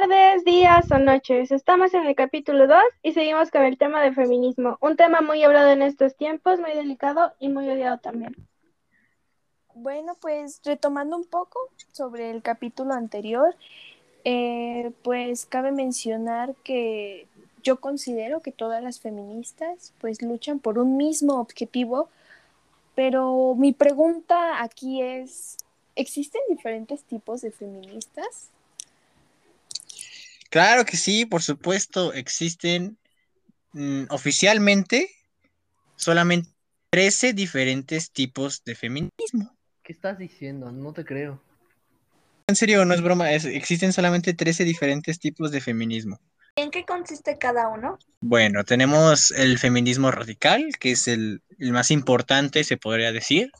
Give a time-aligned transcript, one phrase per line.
[0.00, 1.50] tardes, días o noches.
[1.50, 5.42] Estamos en el capítulo 2 y seguimos con el tema del feminismo, un tema muy
[5.42, 8.36] hablado en estos tiempos, muy delicado y muy odiado también.
[9.74, 11.58] Bueno, pues retomando un poco
[11.92, 13.56] sobre el capítulo anterior,
[14.24, 17.26] eh, pues cabe mencionar que
[17.62, 22.10] yo considero que todas las feministas pues luchan por un mismo objetivo,
[22.94, 25.56] pero mi pregunta aquí es,
[25.94, 28.50] ¿existen diferentes tipos de feministas?
[30.56, 32.96] Claro que sí, por supuesto, existen
[33.72, 35.10] mm, oficialmente
[35.96, 36.48] solamente
[36.88, 39.54] 13 diferentes tipos de feminismo.
[39.82, 40.72] ¿Qué estás diciendo?
[40.72, 41.42] No te creo.
[42.46, 46.18] En serio, no es broma, existen solamente 13 diferentes tipos de feminismo.
[46.54, 47.98] ¿En qué consiste cada uno?
[48.20, 53.52] Bueno, tenemos el feminismo radical, que es el, el más importante, se podría decir.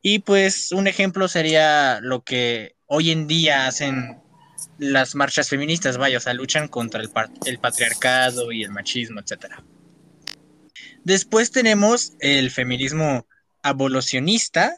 [0.00, 4.20] Y pues un ejemplo sería lo que hoy en día hacen
[4.78, 7.10] las marchas feministas, vaya, o sea, luchan contra el,
[7.46, 9.54] el patriarcado y el machismo, etc.
[11.04, 13.26] Después tenemos el feminismo
[13.62, 14.76] abolicionista,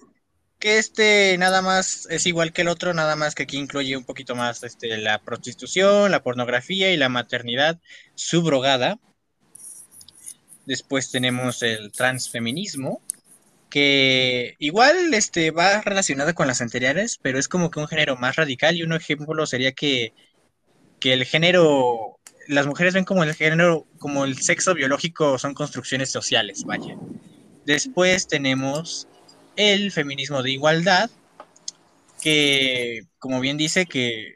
[0.58, 4.04] que este nada más es igual que el otro, nada más que aquí incluye un
[4.04, 7.80] poquito más este, la prostitución, la pornografía y la maternidad
[8.14, 9.00] subrogada.
[10.64, 13.02] Después tenemos el transfeminismo,
[13.72, 18.36] que igual este, va relacionado con las anteriores, pero es como que un género más
[18.36, 20.12] radical y un ejemplo sería que,
[21.00, 26.10] que el género, las mujeres ven como el género, como el sexo biológico son construcciones
[26.10, 26.98] sociales, vaya.
[27.64, 29.08] Después tenemos
[29.56, 31.08] el feminismo de igualdad,
[32.20, 34.34] que como bien dice que,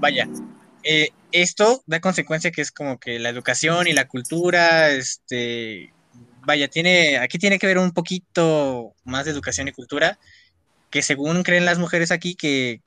[0.00, 0.28] vaya,
[0.82, 5.94] eh, esto da consecuencia que es como que la educación y la cultura, este,
[6.50, 10.18] vaya, tiene, aquí tiene que ver un poquito más de educación y cultura,
[10.90, 12.80] que según creen las mujeres aquí, que,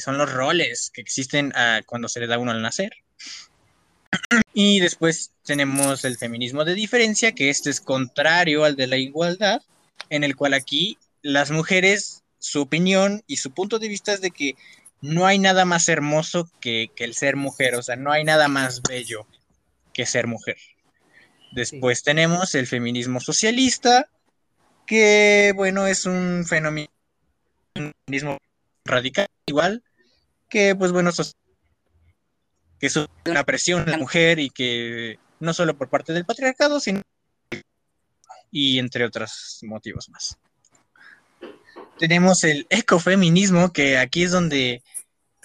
[0.00, 2.92] son los roles que existen ah, cuando se le da uno al nacer.
[4.52, 9.62] Y después tenemos el feminismo de diferencia, que este es contrario al de la igualdad,
[10.10, 14.30] en el cual aquí las mujeres, su opinión y su punto de vista es de
[14.30, 14.56] que
[15.00, 18.48] no hay nada más hermoso que, que el ser mujer, o sea, no hay nada
[18.48, 19.26] más bello
[19.94, 20.58] que ser mujer.
[21.52, 24.08] Después tenemos el feminismo socialista,
[24.86, 26.88] que bueno, es un fenómeno
[28.84, 29.82] radical igual,
[30.48, 31.10] que pues bueno,
[32.78, 32.96] que es
[33.26, 37.02] una presión a la mujer y que no solo por parte del patriarcado, sino
[38.50, 40.38] y entre otros motivos más.
[41.98, 44.82] Tenemos el ecofeminismo, que aquí es donde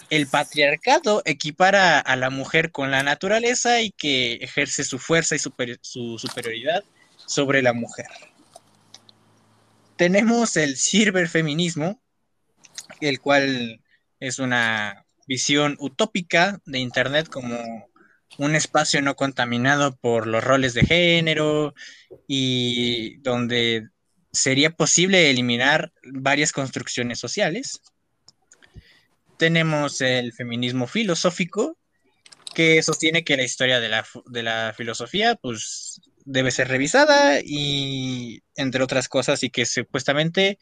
[0.09, 5.39] el patriarcado equipara a la mujer con la naturaleza y que ejerce su fuerza y
[5.39, 6.83] su superioridad
[7.25, 8.07] sobre la mujer.
[9.95, 12.01] Tenemos el ciberfeminismo,
[12.99, 13.81] el cual
[14.19, 17.57] es una visión utópica de Internet como
[18.37, 21.73] un espacio no contaminado por los roles de género
[22.27, 23.87] y donde
[24.31, 27.81] sería posible eliminar varias construcciones sociales
[29.37, 31.77] tenemos el feminismo filosófico,
[32.53, 39.09] que sostiene que la historia de la, filosofía, pues, debe ser revisada y, entre otras
[39.09, 40.57] cosas, y que supuestamente,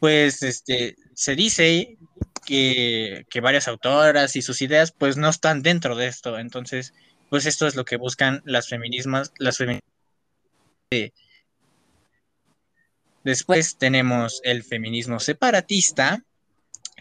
[0.00, 1.98] pues, este, se dice
[2.46, 6.38] que, varias autoras y sus ideas, pues, no están dentro de esto.
[6.38, 6.94] Entonces,
[7.28, 9.90] pues, esto es lo que buscan las feminismas, las feministas.
[13.24, 16.22] Después tenemos el feminismo separatista,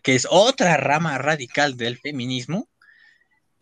[0.05, 2.69] que es otra rama radical del feminismo,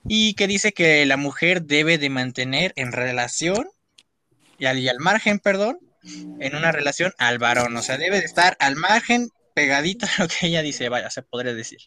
[0.06, 3.70] y que dice que la mujer debe de mantener en relación,
[4.60, 8.76] y al, margen, perdón, en una relación al varón, o sea, debe de estar al
[8.76, 11.80] margen, pegadito a lo que ella dice, vaya, se podría decir.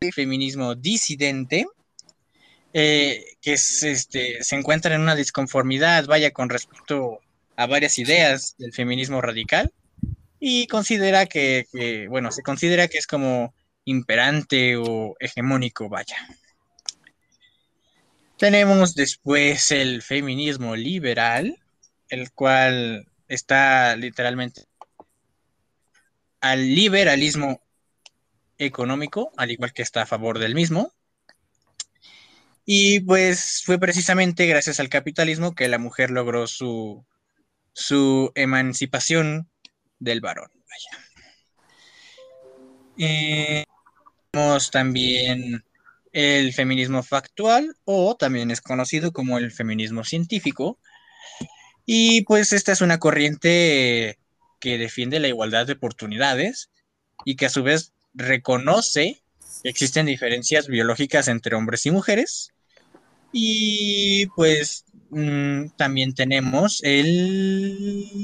[0.00, 1.64] El feminismo disidente,
[2.74, 7.20] eh, que es, este, se encuentra en una disconformidad, vaya, con respecto
[7.56, 9.72] a varias ideas del feminismo radical,
[10.40, 13.54] y considera que, bueno, se considera que es como
[13.84, 16.16] imperante o hegemónico, vaya.
[18.36, 21.58] Tenemos después el feminismo liberal,
[22.08, 24.64] el cual está literalmente
[26.40, 27.60] al liberalismo
[28.58, 30.92] económico, al igual que está a favor del mismo.
[32.64, 37.04] Y pues fue precisamente gracias al capitalismo que la mujer logró su,
[37.72, 39.48] su emancipación
[39.98, 40.50] del varón.
[40.68, 40.90] Vaya.
[44.32, 45.64] Tenemos también
[46.12, 50.78] el feminismo factual o también es conocido como el feminismo científico.
[51.86, 54.18] Y pues esta es una corriente
[54.60, 56.70] que defiende la igualdad de oportunidades
[57.24, 59.22] y que a su vez reconoce
[59.64, 62.52] existen diferencias biológicas entre hombres y mujeres.
[63.32, 68.16] Y pues mm, también tenemos el...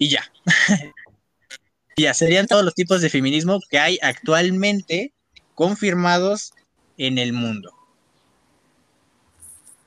[0.00, 0.22] Y ya.
[1.96, 5.12] ya serían todos los tipos de feminismo que hay actualmente
[5.54, 6.54] confirmados
[6.96, 7.70] en el mundo.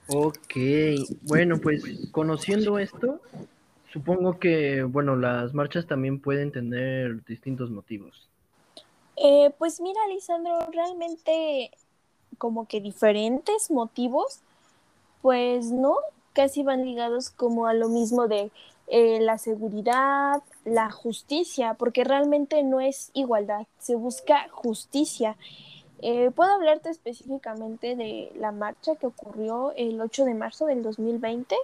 [0.07, 0.55] Ok,
[1.23, 3.19] bueno, pues conociendo esto,
[3.91, 8.29] supongo que, bueno, las marchas también pueden tener distintos motivos.
[9.15, 11.71] Eh, pues mira, Lisandro, realmente
[12.37, 14.41] como que diferentes motivos,
[15.23, 15.95] pues no,
[16.33, 18.51] casi van ligados como a lo mismo de
[18.87, 25.37] eh, la seguridad, la justicia, porque realmente no es igualdad, se busca justicia.
[26.01, 31.55] Eh, puedo hablarte específicamente de la marcha que ocurrió el 8 de marzo del 2020,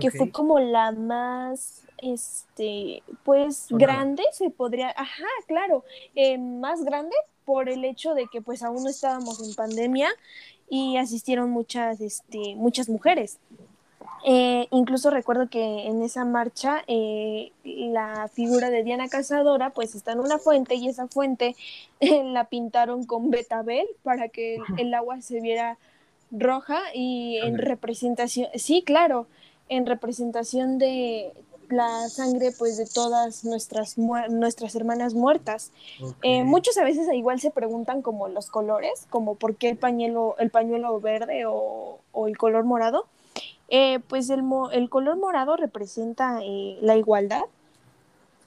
[0.00, 5.84] que fue como la más, este, pues grande, se podría, ajá, claro,
[6.14, 10.10] eh, más grande por el hecho de que pues aún no estábamos en pandemia
[10.68, 13.38] y asistieron muchas, este, muchas mujeres.
[14.24, 20.12] Eh, incluso recuerdo que en esa marcha eh, la figura de Diana Cazadora pues está
[20.12, 21.56] en una fuente y esa fuente
[22.00, 25.78] la pintaron con betabel para que el, agua se viera
[26.30, 29.26] roja y en representación, sí, claro,
[29.68, 31.32] en representación de
[31.70, 35.70] la sangre pues de todas nuestras nuestras hermanas muertas.
[36.22, 40.36] Eh, muchos a veces igual se preguntan como los colores, como por qué el pañuelo,
[40.38, 43.06] el pañuelo verde o, o el color morado.
[43.68, 44.42] Eh, pues el,
[44.72, 47.42] el, color morado representa eh, la igualdad,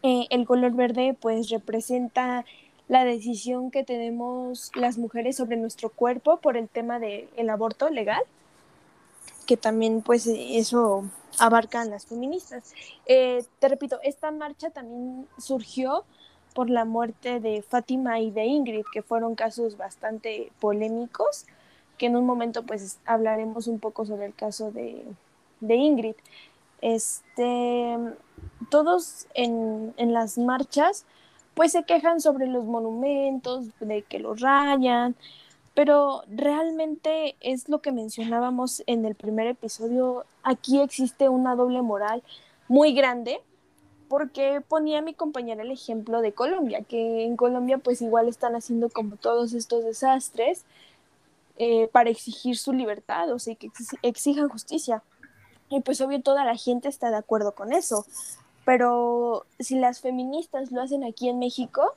[0.01, 2.43] eh, el color verde pues representa
[2.87, 8.23] la decisión que tenemos las mujeres sobre nuestro cuerpo por el tema del aborto legal,
[9.45, 11.03] que también pues eso
[11.37, 12.73] abarcan las feministas.
[13.05, 16.03] te repito, esta marcha también surgió
[16.55, 21.45] por la muerte de Fátima y de Ingrid, que fueron casos bastante polémicos
[22.01, 25.05] que en un momento pues hablaremos un poco sobre el caso de,
[25.61, 26.15] Ingrid.
[26.81, 27.95] Este,
[28.71, 31.05] todos en, las marchas
[31.53, 35.15] pues se quejan sobre los monumentos, de que los rayan,
[35.75, 42.23] pero realmente es lo que mencionábamos en el primer episodio, aquí existe una doble moral
[42.67, 43.41] muy grande,
[44.07, 48.89] porque ponía mi compañera el ejemplo de Colombia, que en Colombia pues igual están haciendo
[48.89, 50.65] como todos estos desastres,
[51.63, 53.69] eh, para exigir su libertad, o sea, que
[54.01, 55.03] exijan justicia.
[55.69, 58.03] Y pues obvio toda la gente está de acuerdo con eso.
[58.65, 61.93] Pero si las feministas lo hacen aquí en México,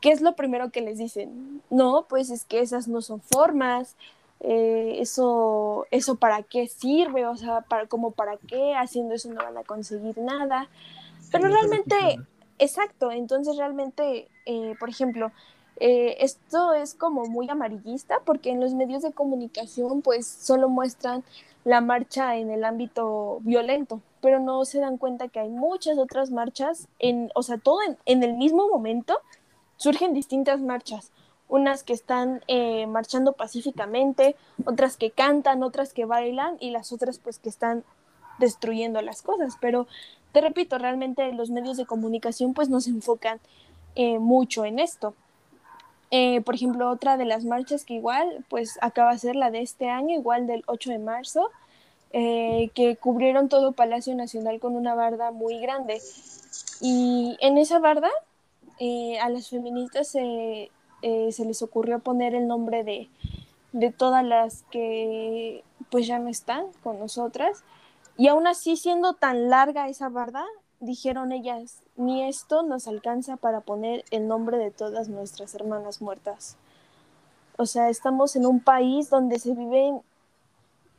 [0.00, 1.60] ¿qué es lo primero que les dicen?
[1.68, 3.96] No, pues es que esas no son formas,
[4.40, 9.44] eh, eso, eso para qué sirve, o sea, para, como para qué, haciendo eso no
[9.44, 10.70] van a conseguir nada.
[11.30, 12.18] Pero realmente,
[12.58, 15.32] exacto, entonces realmente, eh, por ejemplo,
[15.80, 21.24] eh, esto es como muy amarillista porque en los medios de comunicación pues solo muestran
[21.64, 26.30] la marcha en el ámbito violento, pero no se dan cuenta que hay muchas otras
[26.30, 29.18] marchas, en, o sea, todo en, el mismo momento
[29.76, 31.10] surgen distintas marchas,
[31.48, 34.36] unas que están eh, marchando pacíficamente,
[34.66, 37.82] otras que cantan, otras que bailan y las otras pues que están
[38.38, 39.86] destruyendo las cosas, pero
[40.32, 43.40] te repito, realmente los medios de comunicación pues no se enfocan
[43.94, 45.14] eh, mucho en esto.
[46.16, 49.62] Eh, por ejemplo, otra de las marchas que igual, pues acaba de ser la de
[49.62, 51.50] este año, igual del 8 de marzo,
[52.12, 56.00] eh, que cubrieron todo Palacio Nacional con una barda muy grande.
[56.80, 58.10] Y en esa barda
[58.78, 60.70] eh, a las feministas se
[61.02, 63.08] les ocurrió poner el nombre de,
[63.72, 67.64] de todas las que pues ya no están con nosotras.
[68.16, 70.44] Y aún así, siendo tan larga esa barda,
[70.78, 76.56] dijeron ellas, ni esto nos alcanza para poner el nombre de todas nuestras hermanas muertas.
[77.56, 80.02] O sea, estamos en un país donde se viven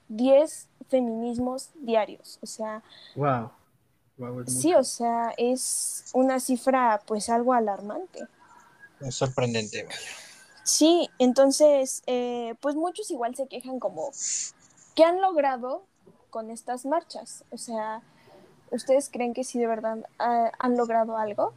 [0.07, 2.39] 10 feminismos diarios.
[2.41, 2.81] O sea,
[3.15, 3.51] wow.
[4.47, 8.25] sí, o sea, es una cifra pues algo alarmante.
[9.01, 9.87] Es sorprendente.
[10.63, 14.11] Sí, entonces, eh, pues muchos igual se quejan como,
[14.95, 15.83] ¿qué han logrado
[16.29, 17.43] con estas marchas?
[17.51, 18.01] O sea,
[18.75, 21.53] ¿Ustedes creen que sí de verdad ah, han logrado algo?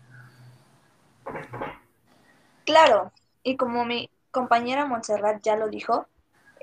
[2.65, 6.07] Claro, y como mi compañera Montserrat ya lo dijo,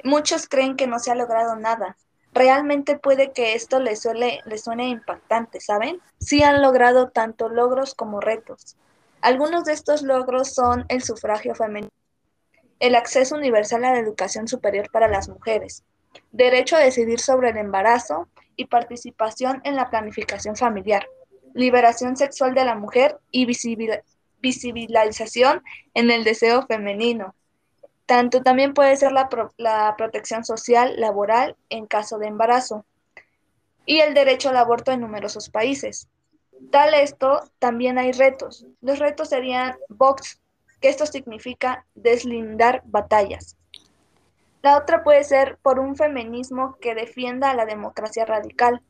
[0.05, 1.97] muchos creen que no se ha logrado nada.
[2.31, 4.07] Realmente puede que esto les,
[4.45, 6.01] les suene impactante, ¿saben?
[6.19, 8.77] Sí han logrado tanto logros como retos.
[9.21, 11.91] Algunos de estos logros son el sufragio femenino,
[12.79, 15.83] el acceso universal a la educación superior para las mujeres,
[16.31, 21.07] derecho a decidir sobre el embarazo y participación en la planificación familiar,
[21.53, 23.45] liberación sexual de la mujer y
[24.41, 27.35] visibilización en el deseo femenino.
[28.05, 32.85] Tanto también puede ser la, pro- la protección social, laboral en caso de embarazo
[33.85, 36.07] y el derecho al aborto en numerosos países.
[36.71, 38.65] Tal esto, también hay retos.
[38.81, 40.39] Los retos serían Vox,
[40.81, 43.57] que esto significa deslindar batallas.
[44.65, 48.81] La otra puede ser por un feminismo que defienda a la democracia radical,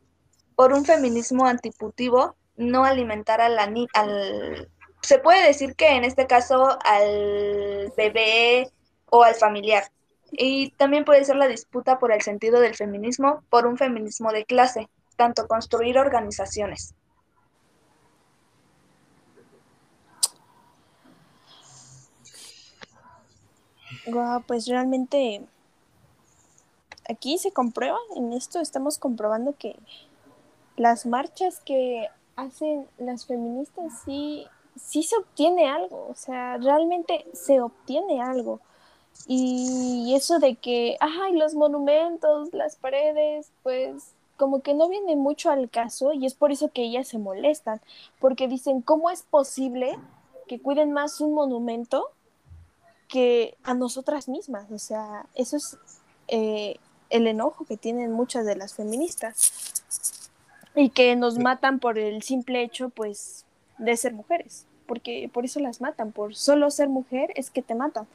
[0.55, 6.05] por un feminismo antiputivo, no alimentar a la ni al se puede decir que en
[6.05, 8.71] este caso al bebé
[9.07, 9.83] o al familiar.
[10.31, 14.45] Y también puede ser la disputa por el sentido del feminismo, por un feminismo de
[14.45, 16.95] clase, tanto construir organizaciones.
[24.05, 25.41] Guau, pues realmente
[27.09, 29.75] aquí se comprueba, en esto estamos comprobando que
[30.77, 34.45] las marchas que hacen las feministas sí,
[34.75, 38.59] sí se obtiene algo, o sea, realmente se obtiene algo.
[39.27, 45.49] Y eso de que, ay, los monumentos, las paredes, pues como que no viene mucho
[45.49, 47.79] al caso y es por eso que ellas se molestan,
[48.19, 49.97] porque dicen, ¿cómo es posible
[50.47, 52.09] que cuiden más un monumento
[53.07, 54.69] que a nosotras mismas?
[54.71, 55.77] O sea, eso es
[56.27, 56.77] eh,
[57.09, 59.83] el enojo que tienen muchas de las feministas
[60.75, 63.45] y que nos matan por el simple hecho, pues,
[63.77, 67.75] de ser mujeres porque por eso las matan, por solo ser mujer es que te
[67.75, 68.07] matan.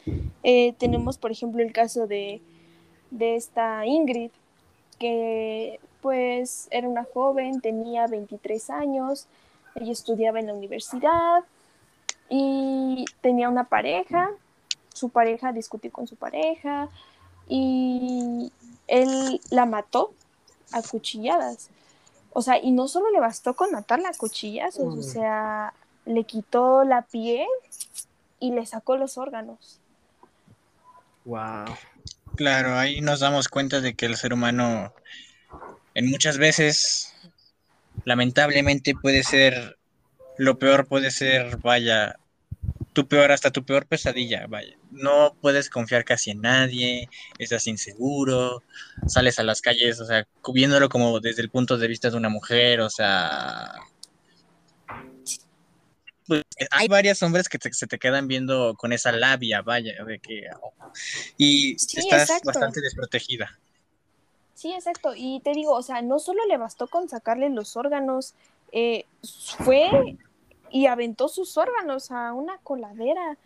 [0.42, 2.40] Eh, tenemos, por ejemplo, el caso de,
[3.11, 4.30] de esta Ingrid,
[4.99, 9.26] que pues era una joven, tenía 23 años,
[9.75, 11.44] ella estudiaba en la universidad
[12.28, 14.30] y tenía una pareja,
[14.94, 16.88] su pareja discutió con su pareja
[17.49, 18.50] y
[18.90, 20.12] él la mató
[20.73, 21.70] a cuchilladas.
[22.32, 25.73] O sea, y no solo le bastó con matarla a cuchillazos, o sea,
[26.04, 27.49] le quitó la piel
[28.38, 29.80] y le sacó los órganos.
[31.25, 31.66] Wow.
[32.37, 34.92] Claro, ahí nos damos cuenta de que el ser humano
[35.94, 37.12] en muchas veces,
[38.04, 39.76] lamentablemente, puede ser
[40.38, 42.16] lo peor, puede ser, vaya,
[42.92, 44.76] tu peor, hasta tu peor pesadilla, vaya.
[44.90, 48.62] No puedes confiar casi en nadie, estás inseguro,
[49.06, 52.28] sales a las calles, o sea, viéndolo como desde el punto de vista de una
[52.28, 53.73] mujer, o sea,
[56.26, 60.18] pues, hay varios hombres que te- se te quedan viendo con esa labia, vaya, de
[60.20, 60.73] que oh,
[61.37, 62.47] y Sí, estás exacto.
[62.47, 63.59] bastante desprotegida.
[64.54, 65.14] Sí, exacto.
[65.16, 68.35] Y te digo, o sea, no solo le bastó con sacarle los órganos,
[68.73, 69.06] eh,
[69.64, 69.90] fue
[70.70, 73.36] y aventó sus órganos a una coladera.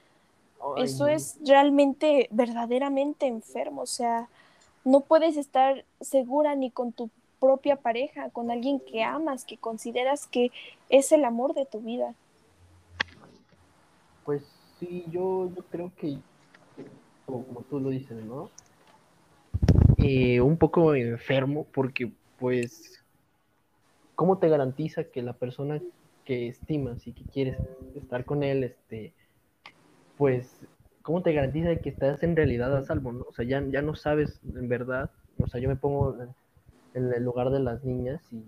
[0.76, 3.82] Eso es realmente, verdaderamente enfermo.
[3.82, 4.28] O sea,
[4.84, 10.26] no puedes estar segura ni con tu propia pareja, con alguien que amas, que consideras
[10.26, 10.50] que
[10.88, 12.14] es el amor de tu vida.
[14.24, 14.42] Pues
[14.80, 16.18] sí, yo, yo creo que,
[17.26, 18.48] como, como tú lo dices, ¿no?
[19.98, 23.02] Eh, un poco enfermo porque, pues,
[24.14, 25.80] ¿cómo te garantiza que la persona
[26.24, 27.58] que estimas y que quieres
[27.96, 29.14] estar con él, este,
[30.16, 30.60] pues,
[31.02, 33.24] ¿cómo te garantiza que estás en realidad a salvo, ¿no?
[33.28, 36.16] O sea, ya, ya no sabes en verdad, o sea, yo me pongo
[36.94, 38.42] en, el lugar de las niñas y,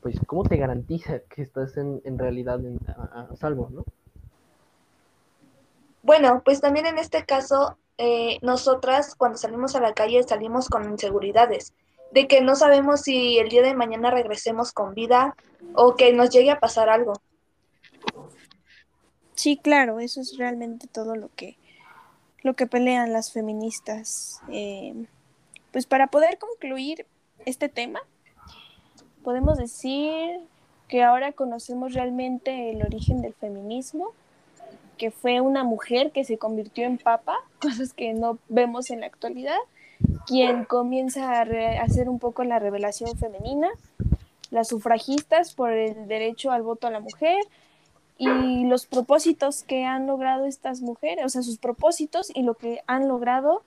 [0.00, 3.84] pues, ¿cómo te garantiza que estás en, en realidad en- a- a salvo, ¿no?
[6.02, 10.84] Bueno, pues también en este caso, eh, nosotras cuando salimos a la calle salimos con
[10.90, 11.74] inseguridades,
[12.12, 15.34] de que no sabemos si el día de mañana regresemos con vida
[15.74, 17.14] o que nos llegue a pasar algo.
[19.34, 21.56] Sí, claro, eso es realmente todo lo que,
[22.42, 24.40] lo que pelean las feministas.
[24.50, 25.06] Eh,
[25.72, 27.06] pues para poder concluir
[27.46, 28.00] este tema,
[29.24, 30.38] podemos decir
[30.88, 34.12] que ahora conocemos realmente el origen del feminismo,
[34.98, 39.06] que fue una mujer que se convirtió en papa, cosas que no vemos en la
[39.06, 39.58] actualidad,
[40.26, 41.42] quien comienza a
[41.82, 43.68] hacer un poco la revelación femenina,
[44.50, 47.38] las sufragistas por el derecho al voto a la mujer,
[48.18, 52.82] y los propósitos que han logrado estas mujeres, o sea, sus propósitos y lo que
[52.86, 53.62] han logrado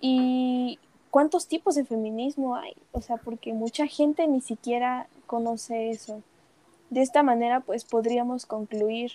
[0.00, 0.78] y
[1.10, 6.22] cuántos tipos de feminismo hay, o sea, porque mucha gente ni siquiera conoce eso.
[6.90, 9.12] De esta manera, pues podríamos concluir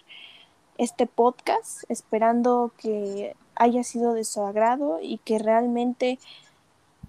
[0.78, 6.20] este podcast esperando que haya sido de su agrado y que realmente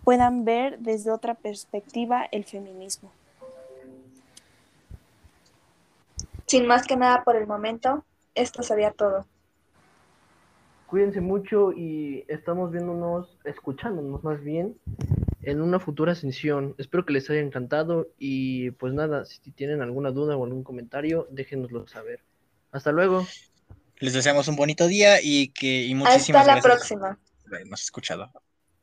[0.06, 3.10] puedan ver desde otra perspectiva el feminismo.
[6.46, 8.04] Sin más que nada por el momento,
[8.36, 9.26] esto sería todo.
[10.86, 14.78] Cuídense mucho y estamos viéndonos, escuchándonos más bien
[15.42, 16.76] en una futura ascensión.
[16.78, 21.26] Espero que les haya encantado y pues nada, si tienen alguna duda o algún comentario,
[21.32, 22.20] déjenoslo saber.
[22.70, 23.26] Hasta luego.
[23.98, 27.18] Les deseamos un bonito día y que y muchísimas Hasta la gracias próxima.
[27.48, 28.30] habernos escuchado.